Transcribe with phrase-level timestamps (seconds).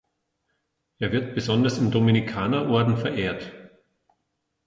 [0.97, 3.51] Er wird besonders im Dominikanerorden verehrt.